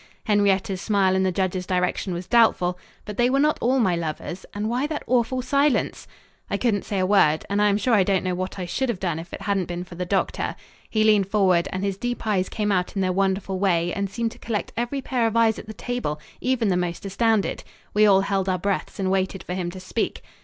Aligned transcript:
Henrietta's 0.23 0.81
smile 0.81 1.13
in 1.15 1.21
the 1.21 1.31
judge's 1.31 1.67
direction 1.67 2.11
was 2.11 2.25
doubtful. 2.25 2.75
But 3.05 3.17
they 3.17 3.29
were 3.29 3.37
not 3.39 3.59
all 3.61 3.77
my 3.77 3.95
lovers, 3.95 4.47
and 4.51 4.67
why 4.67 4.87
that 4.87 5.03
awful 5.05 5.43
silence? 5.43 6.07
I 6.49 6.57
couldn't 6.57 6.85
say 6.85 6.97
a 6.97 7.05
word, 7.05 7.45
and 7.51 7.61
I 7.61 7.69
am 7.69 7.77
sure 7.77 7.93
I 7.93 8.01
don't 8.01 8.23
know 8.23 8.33
what 8.33 8.57
I 8.57 8.65
should 8.65 8.89
have 8.89 8.99
done 8.99 9.19
if 9.19 9.31
it 9.31 9.43
hadn't 9.43 9.67
been 9.67 9.83
for 9.83 9.93
the 9.93 10.03
doctor. 10.07 10.55
He 10.89 11.03
leaned 11.03 11.29
forward, 11.29 11.67
and 11.71 11.83
his 11.83 11.97
deep 11.99 12.25
eyes 12.25 12.49
came 12.49 12.71
out 12.71 12.95
in 12.95 13.01
their 13.03 13.13
wonderful 13.13 13.59
way 13.59 13.93
and 13.93 14.09
seemed 14.09 14.31
to 14.31 14.39
collect 14.39 14.73
every 14.75 15.03
pair 15.03 15.27
of 15.27 15.37
eyes 15.37 15.59
at 15.59 15.67
the 15.67 15.71
table, 15.71 16.19
even 16.41 16.69
the 16.69 16.75
most 16.77 17.05
astounded. 17.05 17.63
We 17.93 18.07
all 18.07 18.21
held 18.21 18.49
our 18.49 18.57
breaths 18.57 18.97
and 18.99 19.11
waited 19.11 19.43
for 19.43 19.53
him 19.53 19.69
to 19.69 19.79
speak. 19.79 20.23